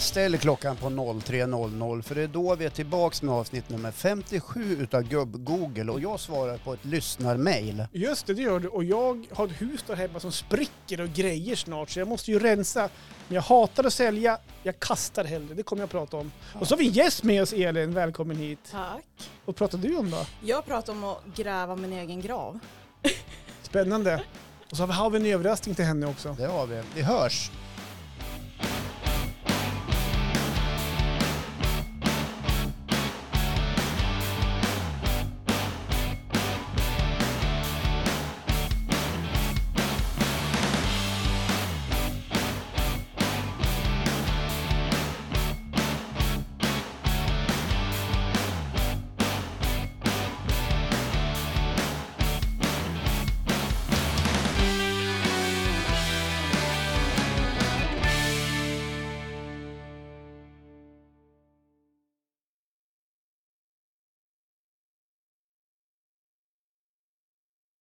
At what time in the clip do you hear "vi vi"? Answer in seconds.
26.66-27.02